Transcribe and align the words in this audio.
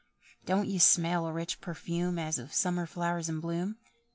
"Don't 0.47 0.67
you 0.67 0.79
smell 0.79 1.27
a 1.27 1.31
rich 1.31 1.61
perfume 1.61 2.17
As 2.17 2.39
of 2.39 2.55
summer 2.55 2.87
flowers 2.87 3.29
in 3.29 3.39
bloom? 3.39 3.77